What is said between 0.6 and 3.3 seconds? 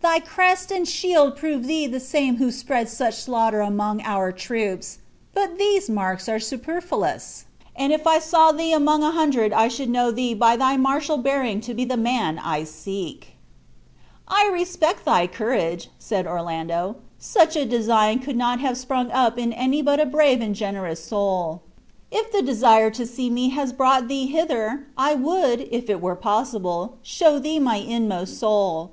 and shield prove thee the same who spread such